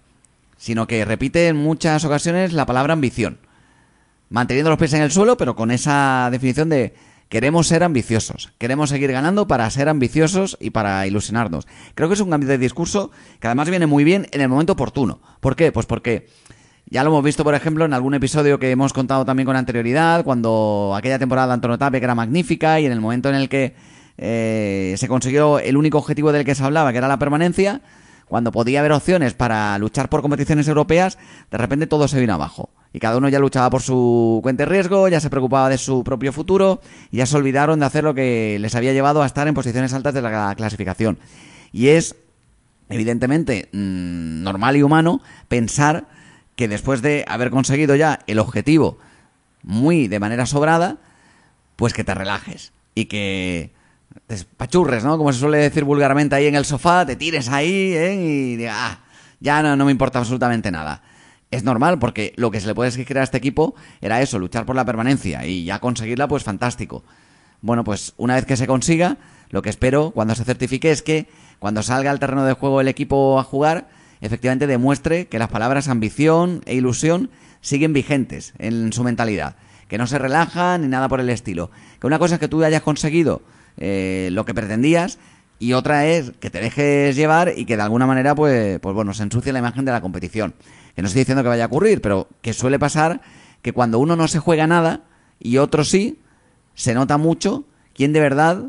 sino 0.58 0.88
que 0.88 1.06
repite 1.06 1.48
en 1.48 1.56
muchas 1.56 2.04
ocasiones 2.04 2.52
la 2.52 2.66
palabra 2.66 2.94
ambición. 2.94 3.38
Manteniendo 4.30 4.72
los 4.72 4.80
pies 4.80 4.94
en 4.94 5.04
el 5.04 5.12
suelo, 5.12 5.38
pero 5.38 5.56
con 5.56 5.72
esa 5.72 6.30
definición 6.32 6.70
de 6.70 6.94
queremos 7.30 7.68
ser 7.68 7.84
ambiciosos, 7.84 8.52
queremos 8.58 8.90
seguir 8.90 9.12
ganando 9.12 9.48
para 9.48 9.70
ser 9.70 9.88
ambiciosos 9.88 10.58
y 10.60 10.72
para 10.72 11.06
ilusionarnos. 11.08 11.68
Creo 11.96 12.10
que 12.10 12.16
es 12.16 12.20
un 12.20 12.30
cambio 12.30 12.50
de 12.50 12.58
discurso 12.58 13.12
que 13.40 13.48
además 13.48 13.70
viene 13.70 13.86
muy 13.86 14.04
bien 14.04 14.28
en 14.32 14.42
el 14.42 14.50
momento 14.50 14.74
oportuno. 14.74 15.22
¿Por 15.40 15.56
qué? 15.56 15.72
Pues 15.72 15.86
porque 15.86 16.28
ya 16.88 17.04
lo 17.04 17.12
hemos 17.12 17.24
visto, 17.24 17.44
por 17.44 17.54
ejemplo, 17.54 17.86
en 17.86 17.94
algún 17.94 18.16
episodio 18.16 18.58
que 18.58 18.72
hemos 18.72 18.94
contado 18.94 19.24
también 19.24 19.46
con 19.46 19.56
anterioridad, 19.56 20.24
cuando 20.24 20.96
aquella 20.98 21.20
temporada 21.20 21.50
de 21.50 21.54
Antonio 21.54 21.78
Tape, 21.78 22.00
que 22.00 22.04
era 22.04 22.16
magnífica, 22.16 22.80
y 22.80 22.88
en 22.88 22.92
el 22.92 23.00
momento 23.00 23.30
en 23.30 23.36
el 23.36 23.48
que 23.48 23.76
eh, 24.18 24.96
se 24.98 25.08
consiguió 25.08 25.60
el 25.60 25.78
único 25.78 26.00
objetivo 26.00 26.32
del 26.32 26.46
que 26.46 26.56
se 26.56 26.64
hablaba, 26.64 26.92
que 26.92 26.98
era 26.98 27.08
la 27.08 27.20
permanencia, 27.20 27.82
cuando 28.30 28.52
podía 28.52 28.80
haber 28.80 28.92
opciones 28.92 29.34
para 29.34 29.78
luchar 29.80 30.08
por 30.08 30.22
competiciones 30.22 30.68
europeas, 30.68 31.18
de 31.50 31.58
repente 31.58 31.88
todo 31.88 32.08
se 32.08 32.20
vino 32.20 32.36
abajo. 32.36 32.70
Y 32.94 33.00
cada 33.00 33.18
uno 33.18 33.28
ya 33.28 33.40
luchaba 33.40 33.70
por 33.70 33.82
su 33.82 34.40
cuenta 34.44 34.64
de 34.64 34.70
riesgo, 34.70 35.08
ya 35.10 35.20
se 35.20 35.30
preocupaba 35.32 35.68
de 35.68 35.80
su 35.80 36.04
propio 36.04 36.32
futuro, 36.32 36.80
y 37.12 37.18
ya 37.18 37.26
se 37.26 37.36
olvidaron 37.36 37.80
de 37.80 37.88
hacer 37.88 38.04
lo 38.04 38.14
que 38.14 38.58
les 38.60 38.76
había 38.76 38.94
llevado 38.94 39.24
a 39.24 39.26
estar 39.26 39.48
en 39.48 39.56
posiciones 39.56 39.94
altas 39.94 40.14
de 40.14 40.22
la 40.22 40.54
clasificación. 40.56 41.18
Y 41.72 41.88
es, 41.88 42.16
evidentemente, 42.88 43.70
mmm, 43.72 44.44
normal 44.44 44.78
y 44.78 44.84
humano 44.84 45.22
pensar 45.48 46.08
que 46.56 46.68
después 46.68 47.02
de 47.02 47.26
haber 47.28 47.50
conseguido 47.50 47.96
ya 47.96 48.20
el 48.28 48.38
objetivo 48.38 49.00
muy 49.64 50.08
de 50.08 50.20
manera 50.20 50.46
sobrada, 50.46 50.98
pues 51.76 51.94
que 51.94 52.04
te 52.04 52.14
relajes 52.14 52.74
y 52.94 53.06
que 53.06 53.72
te 54.28 54.36
espachurres, 54.36 55.04
¿no? 55.04 55.18
Como 55.18 55.32
se 55.34 55.40
suele 55.40 55.58
decir 55.58 55.84
vulgarmente 55.84 56.36
ahí 56.36 56.48
en 56.48 56.56
el 56.56 56.66
sofá, 56.66 57.06
te 57.06 57.16
tires 57.16 57.50
ahí 57.50 57.94
¿eh? 57.94 58.16
y 58.16 58.56
digas, 58.58 58.76
ah, 58.78 59.00
ya 59.40 59.62
no, 59.62 59.76
no 59.76 59.86
me 59.86 59.92
importa 59.92 60.20
absolutamente 60.20 60.72
nada. 60.72 61.02
Es 61.52 61.64
normal 61.64 61.98
porque 61.98 62.34
lo 62.36 62.52
que 62.52 62.60
se 62.60 62.68
le 62.68 62.76
puede 62.76 62.90
exigir 62.90 63.18
a 63.18 63.24
este 63.24 63.38
equipo 63.38 63.76
era 64.02 64.22
eso, 64.22 64.38
luchar 64.38 64.66
por 64.66 64.76
la 64.76 64.86
permanencia 64.86 65.46
y 65.46 65.64
ya 65.64 65.80
conseguirla, 65.80 66.28
pues 66.28 66.44
fantástico. 66.44 67.04
Bueno, 67.62 67.84
pues 67.84 68.14
una 68.18 68.36
vez 68.36 68.46
que 68.46 68.56
se 68.56 68.68
consiga, 68.68 69.18
lo 69.50 69.62
que 69.62 69.70
espero 69.70 70.12
cuando 70.12 70.36
se 70.36 70.46
certifique 70.46 70.92
es 70.92 71.02
que 71.02 71.28
cuando 71.58 71.82
salga 71.82 72.12
al 72.12 72.20
terreno 72.20 72.46
de 72.46 72.54
juego 72.54 72.82
el 72.82 72.88
equipo 72.88 73.40
a 73.40 73.44
jugar, 73.44 73.90
efectivamente 74.22 74.68
demuestre 74.68 75.28
que 75.28 75.40
las 75.40 75.50
palabras 75.50 75.88
ambición 75.88 76.62
e 76.66 76.76
ilusión 76.76 77.30
siguen 77.62 77.94
vigentes 77.94 78.54
en 78.60 78.94
su 78.94 79.04
mentalidad, 79.04 79.56
que 79.88 79.98
no 79.98 80.08
se 80.08 80.20
relajan 80.20 80.84
ni 80.84 80.88
nada 80.88 81.10
por 81.10 81.20
el 81.20 81.30
estilo. 81.30 81.72
Que 82.00 82.08
una 82.08 82.20
cosa 82.20 82.36
es 82.36 82.40
que 82.40 82.48
tú 82.48 82.64
hayas 82.64 82.84
conseguido 82.84 83.42
eh, 83.80 84.30
lo 84.32 84.46
que 84.46 84.54
pretendías 84.54 85.18
y 85.58 85.74
otra 85.74 86.06
es 86.06 86.32
que 86.40 86.50
te 86.50 86.62
dejes 86.62 87.16
llevar 87.16 87.54
y 87.56 87.66
que 87.66 87.76
de 87.76 87.84
alguna 87.84 88.06
manera 88.06 88.36
pues, 88.36 88.80
pues 88.80 88.96
bueno, 88.96 89.14
se 89.14 89.24
ensucie 89.24 89.52
la 89.52 89.60
imagen 89.60 89.86
de 89.86 89.92
la 89.92 90.02
competición. 90.02 90.54
Que 90.96 91.02
no 91.02 91.08
estoy 91.08 91.22
diciendo 91.22 91.44
que 91.44 91.50
vaya 91.50 91.64
a 91.66 91.68
ocurrir, 91.68 92.02
pero 92.02 92.28
que 92.42 92.54
suele 92.54 92.80
pasar 92.80 93.22
que 93.62 93.74
cuando 93.74 94.00
uno 94.00 94.16
no 94.16 94.28
se 94.28 94.40
juega 94.40 94.68
nada 94.68 95.02
y 95.40 95.58
otro 95.58 95.84
sí, 95.84 96.20
se 96.76 96.94
nota 96.94 97.18
mucho 97.18 97.66
quién 97.94 98.14
de 98.14 98.22
verdad 98.22 98.64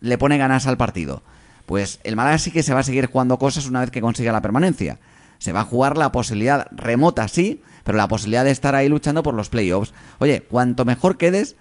le 0.00 0.18
pone 0.18 0.38
ganas 0.38 0.66
al 0.66 0.76
partido. 0.76 1.22
Pues 1.66 2.00
el 2.04 2.16
Málaga 2.16 2.38
sí 2.38 2.50
que 2.50 2.62
se 2.62 2.72
va 2.72 2.80
a 2.80 2.84
seguir 2.84 3.06
jugando 3.06 3.38
cosas 3.38 3.66
una 3.66 3.80
vez 3.80 3.90
que 3.90 4.00
consiga 4.00 4.32
la 4.32 4.40
permanencia. 4.40 4.98
Se 5.38 5.52
va 5.52 5.60
a 5.60 5.64
jugar 5.64 5.98
la 5.98 6.12
posibilidad 6.12 6.68
remota, 6.70 7.28
sí, 7.28 7.62
pero 7.84 7.98
la 7.98 8.08
posibilidad 8.08 8.44
de 8.44 8.52
estar 8.52 8.74
ahí 8.74 8.88
luchando 8.88 9.22
por 9.22 9.34
los 9.34 9.50
playoffs. 9.50 9.92
Oye, 10.18 10.42
cuanto 10.42 10.84
mejor 10.84 11.18
quedes, 11.18 11.56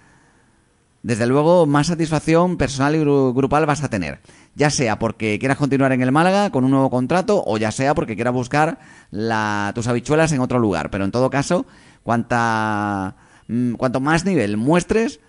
desde 1.05 1.27
luego 1.27 1.67
más 1.67 1.85
satisfacción 1.85 2.57
personal 2.57 2.95
y 2.95 2.97
grupal 2.97 3.67
vas 3.67 3.83
a 3.83 3.89
tener. 3.89 4.21
Ya 4.55 4.71
sea 4.71 4.97
porque 4.97 5.37
quieras 5.37 5.59
continuar 5.59 5.91
en 5.91 6.01
el 6.01 6.11
Málaga 6.11 6.49
con 6.49 6.63
un 6.63 6.71
nuevo 6.71 6.89
contrato 6.89 7.43
o 7.45 7.59
ya 7.59 7.71
sea 7.71 7.93
porque 7.93 8.15
quieras 8.15 8.33
buscar 8.33 8.79
la, 9.11 9.71
tus 9.75 9.85
habichuelas 9.85 10.31
en 10.31 10.39
otro 10.39 10.57
lugar. 10.57 10.89
Pero 10.89 11.05
en 11.05 11.11
todo 11.11 11.29
caso, 11.29 11.67
cuanta, 12.01 13.17
mm, 13.47 13.73
cuanto 13.73 13.99
más 13.99 14.25
nivel 14.25 14.57
muestres 14.57 15.19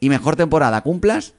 y 0.00 0.08
mejor 0.08 0.34
temporada 0.34 0.80
cumplas, 0.80 1.34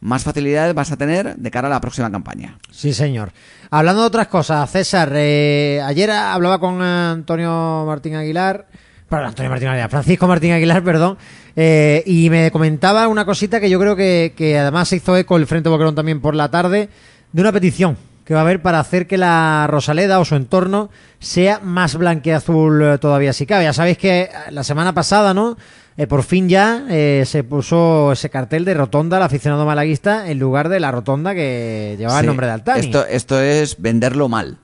más 0.00 0.24
facilidades 0.24 0.74
vas 0.74 0.90
a 0.90 0.96
tener 0.96 1.36
de 1.36 1.50
cara 1.52 1.68
a 1.68 1.70
la 1.70 1.80
próxima 1.80 2.10
campaña. 2.10 2.58
Sí, 2.72 2.92
señor. 2.92 3.30
Hablando 3.70 4.00
de 4.00 4.08
otras 4.08 4.26
cosas, 4.26 4.68
César, 4.68 5.12
eh, 5.14 5.80
ayer 5.84 6.10
hablaba 6.10 6.58
con 6.58 6.82
Antonio 6.82 7.84
Martín 7.86 8.16
Aguilar, 8.16 8.66
perdón, 9.08 9.28
Antonio 9.28 9.50
Martín 9.50 9.68
Aguilar, 9.68 9.90
Francisco 9.90 10.26
Martín 10.26 10.52
Aguilar, 10.52 10.82
perdón, 10.82 11.18
eh, 11.54 12.02
y 12.06 12.28
me 12.30 12.50
comentaba 12.50 13.08
una 13.08 13.24
cosita 13.24 13.60
que 13.60 13.70
yo 13.70 13.78
creo 13.78 13.96
que, 13.96 14.34
que 14.36 14.58
además 14.58 14.88
se 14.88 14.96
hizo 14.96 15.16
eco 15.16 15.36
el 15.36 15.46
Frente 15.46 15.68
Boquerón 15.68 15.94
también 15.94 16.20
por 16.20 16.34
la 16.34 16.50
tarde, 16.50 16.88
de 17.32 17.40
una 17.40 17.52
petición 17.52 17.96
que 18.26 18.34
va 18.34 18.40
a 18.40 18.42
haber 18.42 18.60
para 18.60 18.80
hacer 18.80 19.06
que 19.06 19.16
la 19.16 19.66
Rosaleda 19.70 20.18
o 20.18 20.24
su 20.24 20.34
entorno 20.34 20.90
sea 21.20 21.60
más 21.60 21.94
blanqueazul 21.94 22.82
eh, 22.82 22.98
todavía 22.98 23.32
si 23.32 23.46
cabe. 23.46 23.64
Ya 23.64 23.72
sabéis 23.72 23.98
que 23.98 24.28
la 24.50 24.64
semana 24.64 24.92
pasada, 24.92 25.32
¿no? 25.32 25.56
Eh, 25.96 26.08
por 26.08 26.24
fin 26.24 26.48
ya 26.48 26.84
eh, 26.90 27.22
se 27.24 27.44
puso 27.44 28.12
ese 28.12 28.28
cartel 28.28 28.64
de 28.64 28.74
rotonda 28.74 29.16
al 29.16 29.22
aficionado 29.22 29.64
malaguista 29.64 30.28
en 30.28 30.40
lugar 30.40 30.68
de 30.68 30.80
la 30.80 30.90
rotonda 30.90 31.34
que 31.34 31.94
llevaba 31.96 32.20
el 32.20 32.26
nombre 32.26 32.46
de 32.48 32.52
Altani. 32.52 32.80
Esto, 32.80 33.06
esto 33.06 33.40
es 33.40 33.80
venderlo 33.80 34.28
mal. 34.28 34.58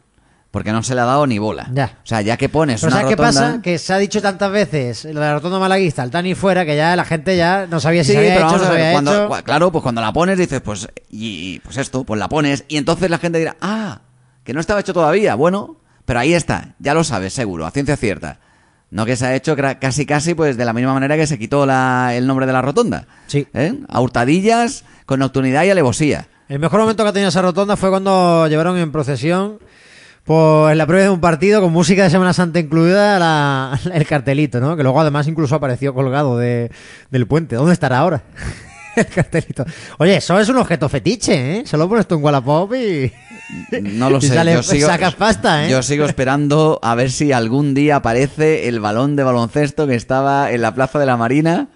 Porque 0.52 0.70
no 0.70 0.82
se 0.84 0.94
le 0.94 1.00
ha 1.00 1.04
dado 1.06 1.26
ni 1.26 1.38
bola. 1.38 1.68
Ya. 1.72 1.98
O 2.04 2.06
sea, 2.06 2.20
ya 2.20 2.36
que 2.36 2.48
pones 2.48 2.80
Pero 2.82 2.92
una 2.92 3.00
¿sabes 3.00 3.16
qué 3.16 3.22
rotonda... 3.22 3.40
pasa? 3.48 3.62
Que 3.62 3.78
se 3.78 3.92
ha 3.94 3.98
dicho 3.98 4.22
tantas 4.22 4.52
veces 4.52 5.04
la 5.06 5.32
rotonda 5.34 5.58
malaguista, 5.58 6.02
Altani 6.02 6.34
fuera, 6.36 6.64
que 6.66 6.76
ya 6.76 6.94
la 6.94 7.04
gente 7.06 7.36
ya 7.36 7.66
no 7.66 7.80
sabía 7.80 8.04
si 8.04 8.08
Sí, 8.08 8.12
se 8.12 8.18
había 8.18 8.34
pero 8.34 8.46
hecho, 8.48 8.54
vamos 8.56 8.60
no 8.62 8.66
a 8.66 8.70
se 8.70 8.74
ver, 8.76 8.82
había 8.82 8.92
cuando, 8.92 9.12
hecho. 9.14 9.28
cua- 9.30 9.42
claro, 9.42 9.72
pues 9.72 9.82
cuando 9.82 10.00
la 10.02 10.12
pones 10.12 10.36
dices, 10.38 10.60
pues, 10.60 10.88
y, 11.10 11.54
y, 11.54 11.58
pues 11.60 11.78
esto, 11.78 12.04
pues 12.04 12.20
la 12.20 12.28
pones, 12.28 12.64
y 12.68 12.76
entonces 12.76 13.08
la 13.10 13.16
gente 13.18 13.38
dirá, 13.38 13.56
ah, 13.62 14.02
que 14.44 14.52
no 14.52 14.60
estaba 14.60 14.80
hecho 14.80 14.92
todavía, 14.92 15.34
bueno, 15.36 15.78
pero 16.04 16.20
ahí 16.20 16.34
está, 16.34 16.74
ya 16.78 16.92
lo 16.94 17.02
sabes, 17.02 17.32
seguro, 17.32 17.64
a 17.66 17.70
ciencia 17.70 17.96
cierta. 17.96 18.38
No 18.90 19.06
que 19.06 19.16
se 19.16 19.24
ha 19.24 19.34
hecho 19.34 19.56
casi 19.80 20.04
casi 20.04 20.34
pues 20.34 20.58
de 20.58 20.66
la 20.66 20.74
misma 20.74 20.92
manera 20.92 21.16
que 21.16 21.26
se 21.26 21.38
quitó 21.38 21.64
la- 21.64 22.14
el 22.14 22.26
nombre 22.26 22.44
de 22.44 22.52
la 22.52 22.60
rotonda. 22.60 23.06
Sí. 23.26 23.46
¿Eh? 23.54 23.72
A 23.88 24.00
hurtadillas, 24.02 24.84
con 25.06 25.20
nocturnidad 25.20 25.64
y 25.64 25.70
alevosía. 25.70 26.26
El 26.50 26.58
mejor 26.58 26.80
momento 26.80 27.02
que 27.02 27.08
ha 27.08 27.12
tenido 27.14 27.30
esa 27.30 27.40
rotonda 27.40 27.78
fue 27.78 27.88
cuando 27.88 28.46
llevaron 28.48 28.76
en 28.76 28.92
procesión 28.92 29.58
en 30.28 30.78
la 30.78 30.86
previa 30.86 31.04
de 31.04 31.10
un 31.10 31.20
partido 31.20 31.60
con 31.60 31.72
música 31.72 32.04
de 32.04 32.10
Semana 32.10 32.32
Santa 32.32 32.58
incluida 32.60 33.18
la- 33.18 33.78
el 33.92 34.06
cartelito, 34.06 34.60
¿no? 34.60 34.76
Que 34.76 34.82
luego 34.82 35.00
además 35.00 35.26
incluso 35.28 35.54
apareció 35.54 35.94
colgado 35.94 36.38
de, 36.38 36.70
del 37.10 37.26
puente. 37.26 37.56
¿Dónde 37.56 37.72
estará 37.72 37.98
ahora? 37.98 38.22
el 38.96 39.06
cartelito. 39.06 39.64
Oye, 39.98 40.16
eso 40.16 40.38
es 40.38 40.48
un 40.48 40.58
objeto 40.58 40.88
fetiche, 40.88 41.58
¿eh? 41.58 41.62
Solo 41.66 41.88
pones 41.88 42.06
tú 42.06 42.14
en 42.16 42.22
Wallapop 42.24 42.72
y... 42.74 43.12
No 43.82 44.10
lo 44.10 44.20
sé. 44.20 44.28
sale- 44.28 44.52
yo 44.54 44.62
sigo, 44.62 44.86
sacas 44.86 45.14
pasta, 45.14 45.66
¿eh? 45.66 45.70
Yo 45.70 45.82
sigo 45.82 46.04
esperando 46.04 46.78
a 46.82 46.94
ver 46.94 47.10
si 47.10 47.32
algún 47.32 47.74
día 47.74 47.96
aparece 47.96 48.68
el 48.68 48.80
balón 48.80 49.16
de 49.16 49.24
baloncesto 49.24 49.86
que 49.86 49.94
estaba 49.96 50.52
en 50.52 50.62
la 50.62 50.74
Plaza 50.74 50.98
de 50.98 51.06
la 51.06 51.16
Marina 51.16 51.68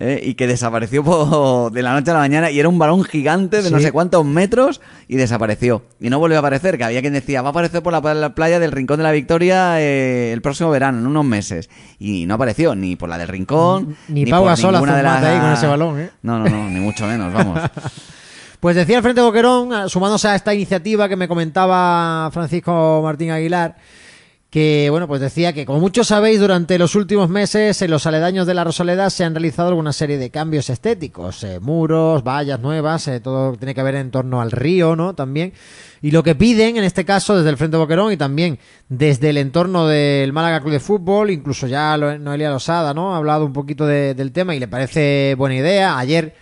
¿eh? 0.00 0.20
y 0.24 0.34
que 0.34 0.46
desapareció 0.46 1.70
de 1.72 1.82
la 1.82 1.92
noche 1.92 2.10
a 2.10 2.14
la 2.14 2.20
mañana 2.20 2.50
y 2.50 2.58
era 2.58 2.68
un 2.68 2.78
balón 2.78 3.04
gigante 3.04 3.62
de 3.62 3.70
no 3.70 3.78
sé 3.78 3.92
cuántos 3.92 4.24
metros 4.24 4.80
y 5.06 5.16
desapareció. 5.16 5.82
Y 6.00 6.10
no 6.10 6.18
volvió 6.18 6.38
a 6.38 6.40
aparecer, 6.40 6.76
que 6.78 6.84
había 6.84 7.00
quien 7.02 7.12
decía, 7.12 7.42
va 7.42 7.48
a 7.48 7.50
aparecer 7.50 7.82
por 7.82 7.92
la, 7.92 8.14
la 8.14 8.34
playa 8.34 8.58
del 8.58 8.72
Rincón 8.72 8.96
de 8.96 9.04
la 9.04 9.12
Victoria 9.12 9.80
eh, 9.80 10.32
el 10.32 10.42
próximo 10.42 10.70
verano, 10.70 10.98
en 10.98 11.06
unos 11.06 11.24
meses. 11.24 11.70
Y 11.98 12.26
no 12.26 12.34
apareció, 12.34 12.74
ni 12.74 12.96
por 12.96 13.08
la 13.08 13.18
del 13.18 13.28
Rincón, 13.28 13.96
Ni 14.08 14.24
ni, 14.24 14.30
Pau 14.30 14.42
por 14.42 14.52
hace 14.52 14.66
ninguna 14.66 14.92
un 14.92 14.96
de 14.96 15.02
las... 15.02 15.22
ahí 15.22 15.38
con 15.38 15.52
ese 15.52 15.66
balón, 15.66 16.00
¿eh? 16.00 16.10
No, 16.22 16.38
no, 16.38 16.48
no, 16.48 16.68
ni 16.68 16.80
mucho 16.80 17.06
menos, 17.06 17.32
vamos. 17.32 17.60
Pues 18.60 18.76
decía 18.76 18.98
el 18.98 19.02
Frente 19.02 19.22
Boquerón, 19.22 19.72
ah, 19.72 19.88
sumándose 19.88 20.28
a 20.28 20.34
esta 20.34 20.52
iniciativa 20.52 21.08
que 21.08 21.16
me 21.16 21.26
comentaba 21.26 22.28
Francisco 22.30 23.00
Martín 23.02 23.30
Aguilar, 23.30 23.76
que 24.50 24.88
bueno, 24.90 25.06
pues 25.06 25.20
decía 25.20 25.52
que 25.52 25.64
como 25.64 25.78
muchos 25.78 26.08
sabéis, 26.08 26.40
durante 26.40 26.76
los 26.76 26.96
últimos 26.96 27.28
meses 27.28 27.80
en 27.82 27.90
los 27.90 28.04
aledaños 28.06 28.48
de 28.48 28.54
la 28.54 28.64
Rosaleda 28.64 29.08
se 29.08 29.22
han 29.24 29.32
realizado 29.34 29.68
alguna 29.68 29.92
serie 29.92 30.18
de 30.18 30.30
cambios 30.30 30.70
estéticos, 30.70 31.44
eh, 31.44 31.60
muros, 31.60 32.24
vallas 32.24 32.58
nuevas, 32.58 33.06
eh, 33.06 33.20
todo 33.20 33.54
tiene 33.56 33.74
que 33.76 33.82
ver 33.84 33.94
en 33.94 34.10
torno 34.10 34.40
al 34.40 34.50
río, 34.50 34.96
¿no? 34.96 35.14
También. 35.14 35.52
Y 36.02 36.10
lo 36.10 36.22
que 36.24 36.34
piden, 36.34 36.76
en 36.78 36.84
este 36.84 37.04
caso, 37.04 37.36
desde 37.36 37.50
el 37.50 37.56
Frente 37.58 37.76
Boquerón 37.76 38.10
y 38.12 38.16
también 38.16 38.58
desde 38.88 39.30
el 39.30 39.36
entorno 39.36 39.86
del 39.86 40.32
Málaga 40.32 40.60
Club 40.60 40.72
de 40.72 40.80
Fútbol, 40.80 41.30
incluso 41.30 41.68
ya 41.68 41.96
Noelia 41.96 42.50
Losada, 42.50 42.92
¿no? 42.92 43.14
Ha 43.14 43.18
hablado 43.18 43.44
un 43.46 43.52
poquito 43.52 43.86
de- 43.86 44.14
del 44.14 44.32
tema 44.32 44.54
y 44.56 44.58
le 44.58 44.66
parece 44.66 45.34
buena 45.38 45.54
idea. 45.56 45.96
Ayer 45.98 46.34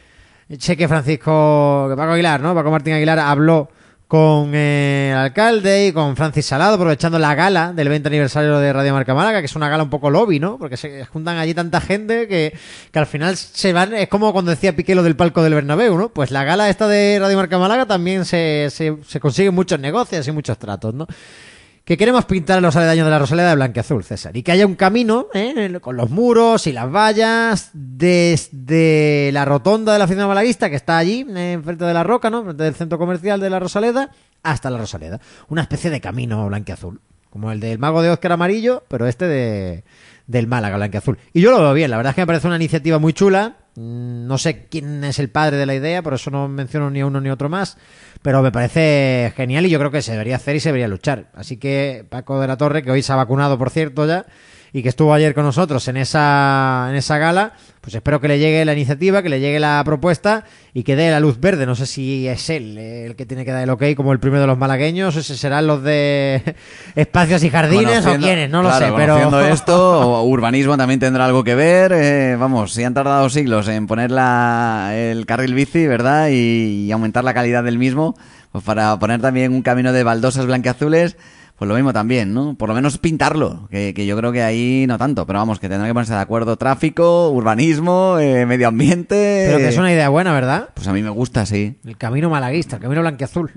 Sé 0.58 0.78
que 0.78 0.88
Francisco, 0.88 1.88
que 1.90 1.94
Paco 1.96 2.12
Aguilar, 2.12 2.40
¿no? 2.40 2.54
Paco 2.54 2.70
Martín 2.70 2.94
Aguilar 2.94 3.18
habló 3.18 3.68
con 4.08 4.52
eh, 4.54 5.10
el 5.12 5.18
alcalde 5.18 5.86
y 5.86 5.92
con 5.92 6.16
Francis 6.16 6.46
Salado, 6.46 6.76
aprovechando 6.76 7.18
la 7.18 7.34
gala 7.34 7.74
del 7.74 7.90
20 7.90 8.08
aniversario 8.08 8.58
de 8.58 8.72
Radio 8.72 8.94
Marca 8.94 9.14
Málaga, 9.14 9.40
que 9.40 9.44
es 9.44 9.54
una 9.54 9.68
gala 9.68 9.82
un 9.82 9.90
poco 9.90 10.08
lobby, 10.08 10.40
¿no? 10.40 10.56
Porque 10.56 10.78
se 10.78 11.04
juntan 11.04 11.36
allí 11.36 11.52
tanta 11.52 11.82
gente 11.82 12.26
que, 12.26 12.56
que 12.90 12.98
al 12.98 13.06
final 13.06 13.36
se 13.36 13.74
van, 13.74 13.92
es 13.92 14.08
como 14.08 14.32
cuando 14.32 14.50
decía 14.50 14.74
Piqué 14.74 14.94
lo 14.94 15.02
del 15.02 15.14
palco 15.14 15.42
del 15.42 15.52
Bernabéu, 15.52 15.98
¿no? 15.98 16.08
Pues 16.08 16.30
la 16.30 16.42
gala 16.42 16.70
esta 16.70 16.88
de 16.88 17.18
Radio 17.20 17.36
Marca 17.36 17.58
Málaga 17.58 17.84
también 17.84 18.24
se, 18.24 18.68
se, 18.70 18.96
se 19.06 19.20
consiguen 19.20 19.54
muchos 19.54 19.78
negocios 19.78 20.26
y 20.26 20.32
muchos 20.32 20.56
tratos, 20.56 20.94
¿no? 20.94 21.06
Que 21.88 21.96
queremos 21.96 22.26
pintar 22.26 22.60
los 22.60 22.76
aledaños 22.76 23.06
de 23.06 23.10
la 23.10 23.18
Rosaleda 23.18 23.48
de 23.48 23.54
blanqueazul, 23.54 24.04
César, 24.04 24.36
y 24.36 24.42
que 24.42 24.52
haya 24.52 24.66
un 24.66 24.74
camino 24.74 25.28
¿eh? 25.32 25.78
con 25.80 25.96
los 25.96 26.10
muros 26.10 26.66
y 26.66 26.72
las 26.72 26.92
vallas 26.92 27.70
desde 27.72 29.30
la 29.32 29.46
rotonda 29.46 29.94
de 29.94 29.98
la 29.98 30.04
oficina 30.04 30.26
malaguista 30.26 30.68
que 30.68 30.76
está 30.76 30.98
allí, 30.98 31.26
eh, 31.34 31.52
enfrente 31.52 31.86
de 31.86 31.94
la 31.94 32.04
roca, 32.04 32.28
¿no? 32.28 32.52
Del 32.52 32.74
centro 32.74 32.98
comercial 32.98 33.40
de 33.40 33.48
la 33.48 33.58
Rosaleda, 33.58 34.10
hasta 34.42 34.68
la 34.68 34.76
Rosaleda. 34.76 35.18
Una 35.48 35.62
especie 35.62 35.88
de 35.88 35.98
camino 36.02 36.46
blanqueazul, 36.48 37.00
como 37.30 37.52
el 37.52 37.58
del 37.58 37.78
mago 37.78 38.02
de 38.02 38.10
Oscar 38.10 38.32
amarillo, 38.32 38.84
pero 38.88 39.06
este 39.06 39.26
de 39.26 39.84
del 40.28 40.46
Málaga 40.46 40.76
blanqueazul. 40.76 41.18
Y 41.32 41.40
yo 41.40 41.50
lo 41.50 41.60
veo 41.60 41.74
bien, 41.74 41.90
la 41.90 41.96
verdad 41.96 42.10
es 42.10 42.14
que 42.14 42.22
me 42.22 42.26
parece 42.26 42.46
una 42.46 42.56
iniciativa 42.56 42.98
muy 43.00 43.12
chula. 43.12 43.56
Mm, 43.74 44.26
No 44.28 44.38
sé 44.38 44.66
quién 44.68 45.02
es 45.02 45.18
el 45.18 45.30
padre 45.30 45.56
de 45.56 45.66
la 45.66 45.74
idea, 45.74 46.02
por 46.02 46.14
eso 46.14 46.30
no 46.30 46.46
menciono 46.48 46.90
ni 46.90 47.02
uno 47.02 47.20
ni 47.20 47.30
otro 47.30 47.48
más. 47.48 47.76
Pero 48.22 48.42
me 48.42 48.52
parece 48.52 49.32
genial 49.36 49.66
y 49.66 49.70
yo 49.70 49.78
creo 49.78 49.90
que 49.90 50.02
se 50.02 50.12
debería 50.12 50.36
hacer 50.36 50.54
y 50.56 50.60
se 50.60 50.68
debería 50.68 50.86
luchar. 50.86 51.30
Así 51.34 51.56
que 51.56 52.04
Paco 52.08 52.40
de 52.40 52.46
la 52.46 52.56
Torre, 52.56 52.82
que 52.82 52.90
hoy 52.90 53.02
se 53.02 53.12
ha 53.12 53.16
vacunado, 53.16 53.58
por 53.58 53.70
cierto, 53.70 54.06
ya, 54.06 54.26
y 54.72 54.82
que 54.82 54.88
estuvo 54.88 55.14
ayer 55.14 55.34
con 55.34 55.44
nosotros 55.44 55.86
en 55.88 55.96
esa, 55.96 56.86
en 56.90 56.96
esa 56.96 57.18
gala, 57.18 57.52
pues 57.80 57.94
espero 57.94 58.20
que 58.20 58.28
le 58.28 58.38
llegue 58.38 58.64
la 58.64 58.74
iniciativa, 58.74 59.22
que 59.22 59.28
le 59.28 59.40
llegue 59.40 59.58
la 59.60 59.82
propuesta 59.84 60.44
y 60.74 60.82
que 60.82 60.94
dé 60.94 61.10
la 61.10 61.20
luz 61.20 61.40
verde. 61.40 61.64
No 61.64 61.74
sé 61.74 61.86
si 61.86 62.28
es 62.28 62.50
él 62.50 62.76
eh, 62.76 63.06
el 63.06 63.16
que 63.16 63.24
tiene 63.24 63.44
que 63.44 63.52
dar 63.52 63.62
el 63.62 63.70
ok 63.70 63.82
como 63.96 64.12
el 64.12 64.20
primero 64.20 64.42
de 64.42 64.46
los 64.46 64.58
malagueños, 64.58 65.16
o 65.16 65.22
si 65.22 65.36
serán 65.36 65.66
los 65.66 65.82
de 65.82 66.54
espacios 66.94 67.42
y 67.44 67.50
jardines 67.50 68.04
o 68.04 68.16
quiénes, 68.16 68.50
no 68.50 68.62
lo 68.62 68.68
claro, 68.68 68.86
sé, 68.86 68.92
pero... 68.94 69.40
esto, 69.48 70.22
urbanismo 70.24 70.76
también 70.76 71.00
tendrá 71.00 71.24
algo 71.24 71.44
que 71.44 71.54
ver. 71.54 71.92
eh, 71.94 72.36
vamos, 72.38 72.74
si 72.74 72.84
han 72.84 72.94
tardado 72.94 73.28
siglos 73.30 73.68
en 73.68 73.86
poner 73.86 74.10
la, 74.10 74.90
el 74.94 75.24
carril 75.24 75.54
bici, 75.54 75.86
¿verdad? 75.86 76.28
Y, 76.28 76.86
y 76.86 76.92
aumentar 76.92 77.24
la 77.24 77.32
calidad 77.32 77.64
del 77.64 77.78
mismo, 77.78 78.16
pues 78.52 78.64
para 78.64 78.98
poner 78.98 79.20
también 79.20 79.52
un 79.52 79.62
camino 79.62 79.92
de 79.92 80.02
baldosas 80.02 80.46
blanqueazules, 80.46 81.16
Pues 81.58 81.68
lo 81.68 81.74
mismo 81.74 81.92
también, 81.92 82.32
¿no? 82.32 82.54
Por 82.54 82.68
lo 82.68 82.74
menos 82.74 82.98
pintarlo, 82.98 83.66
que, 83.68 83.92
que 83.92 84.06
yo 84.06 84.16
creo 84.16 84.30
que 84.30 84.42
ahí 84.42 84.84
no 84.86 84.96
tanto, 84.96 85.26
pero 85.26 85.40
vamos, 85.40 85.58
que 85.58 85.68
tendrán 85.68 85.90
que 85.90 85.94
ponerse 85.94 86.14
de 86.14 86.20
acuerdo 86.20 86.56
tráfico, 86.56 87.30
urbanismo, 87.30 88.18
eh, 88.20 88.46
medio 88.46 88.68
ambiente. 88.68 89.46
Pero 89.46 89.58
que 89.58 89.68
es 89.68 89.76
una 89.76 89.92
idea 89.92 90.08
buena, 90.08 90.32
¿verdad? 90.32 90.68
Pues 90.74 90.86
a 90.86 90.92
mí 90.92 91.02
me 91.02 91.10
gusta, 91.10 91.46
sí. 91.46 91.76
El 91.84 91.96
camino 91.96 92.30
malaguista, 92.30 92.76
el 92.76 92.82
camino 92.82 93.00
blanquiazul. 93.00 93.50